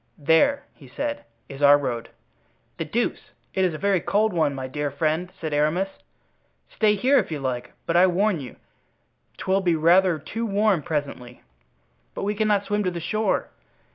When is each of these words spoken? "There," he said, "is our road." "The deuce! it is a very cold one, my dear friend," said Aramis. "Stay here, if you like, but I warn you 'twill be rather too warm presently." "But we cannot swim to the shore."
"There," 0.17 0.63
he 0.73 0.87
said, 0.87 1.25
"is 1.47 1.61
our 1.61 1.77
road." 1.77 2.09
"The 2.77 2.85
deuce! 2.85 3.29
it 3.53 3.63
is 3.63 3.75
a 3.75 3.77
very 3.77 3.99
cold 3.99 4.33
one, 4.33 4.55
my 4.55 4.65
dear 4.65 4.89
friend," 4.89 5.31
said 5.39 5.53
Aramis. 5.53 5.89
"Stay 6.73 6.95
here, 6.95 7.19
if 7.19 7.29
you 7.31 7.39
like, 7.39 7.73
but 7.85 7.95
I 7.95 8.07
warn 8.07 8.39
you 8.39 8.55
'twill 9.37 9.61
be 9.61 9.75
rather 9.75 10.17
too 10.17 10.47
warm 10.47 10.81
presently." 10.81 11.43
"But 12.15 12.23
we 12.23 12.33
cannot 12.33 12.65
swim 12.65 12.83
to 12.85 12.89
the 12.89 12.99
shore." 12.99 13.49